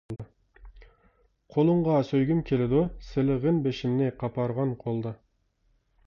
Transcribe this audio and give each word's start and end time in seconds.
قولۇڭغا 1.55 1.97
سۆيگۈم 2.07 2.39
كېلىدۇ، 2.49 2.79
سىلىغىن 3.09 3.59
بېشىمنى 3.67 4.07
قاپارغان 4.23 4.73
قولدا. 4.85 5.13